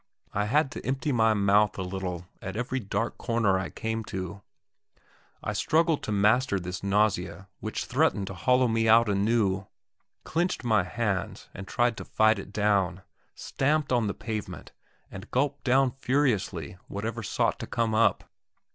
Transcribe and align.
I 0.33 0.45
had 0.45 0.71
to 0.71 0.83
empty 0.83 1.11
my 1.11 1.35
mouth 1.35 1.77
a 1.77 1.83
little 1.83 2.25
at 2.41 2.57
every 2.57 2.79
dark 2.79 3.19
corner 3.19 3.59
I 3.59 3.69
came 3.69 4.03
to. 4.05 4.41
I 5.43 5.53
struggled 5.53 6.01
to 6.01 6.11
master 6.11 6.59
this 6.59 6.81
nausea 6.83 7.49
which 7.59 7.85
threatened 7.85 8.25
to 8.25 8.33
hollow 8.33 8.67
me 8.67 8.87
out 8.89 9.07
anew, 9.07 9.67
clenched 10.23 10.63
my 10.63 10.81
hands, 10.81 11.49
and 11.53 11.67
tried 11.67 11.97
to 11.97 12.03
fight 12.05 12.39
it 12.39 12.51
down; 12.51 13.03
stamped 13.35 13.91
on 13.93 14.07
the 14.07 14.15
pavement, 14.15 14.71
and 15.11 15.29
gulped 15.29 15.63
down 15.65 15.91
furiously 15.91 16.79
whatever 16.87 17.21
sought 17.21 17.59
to 17.59 17.67
come 17.67 17.93
up. 17.93 18.23